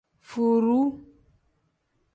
[0.29, 0.85] Furuu.